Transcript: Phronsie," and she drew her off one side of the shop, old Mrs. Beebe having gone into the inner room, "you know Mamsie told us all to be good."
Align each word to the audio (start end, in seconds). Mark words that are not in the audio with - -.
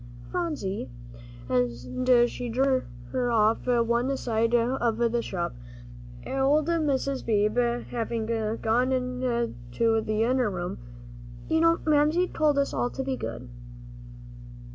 Phronsie," 0.31 0.89
and 1.47 1.69
she 2.27 2.49
drew 2.49 2.81
her 3.11 3.31
off 3.31 3.67
one 3.67 4.17
side 4.17 4.55
of 4.55 4.97
the 4.97 5.21
shop, 5.21 5.53
old 6.25 6.65
Mrs. 6.67 7.23
Beebe 7.23 7.83
having 7.91 8.25
gone 8.63 8.91
into 8.91 10.01
the 10.01 10.23
inner 10.23 10.49
room, 10.49 10.79
"you 11.47 11.61
know 11.61 11.77
Mamsie 11.85 12.27
told 12.29 12.57
us 12.57 12.73
all 12.73 12.89
to 12.89 13.03
be 13.03 13.15
good." 13.15 13.47